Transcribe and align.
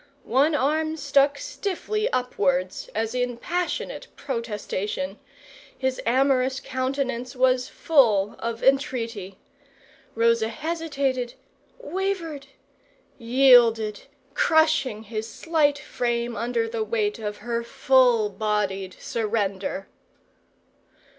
One 0.23 0.55
arm 0.55 0.97
stuck 0.97 1.37
stiffly 1.37 2.09
upwards, 2.11 2.89
as 2.95 3.13
in 3.13 3.37
passionate 3.37 4.07
protestation; 4.15 5.19
his 5.77 6.01
amorous 6.07 6.59
countenance 6.59 7.35
was 7.35 7.69
full 7.69 8.35
of 8.39 8.63
entreaty. 8.63 9.37
Rosa 10.15 10.47
hesitated 10.49 11.35
wavered 11.77 12.47
and 13.19 13.27
yielded, 13.27 14.01
crushing 14.33 15.03
his 15.03 15.29
slight 15.29 15.77
frame 15.77 16.35
under 16.35 16.67
the 16.67 16.83
weight 16.83 17.19
of 17.19 17.37
her 17.45 17.63
full 17.63 18.31
bodied 18.31 18.95
surrender. 18.99 19.87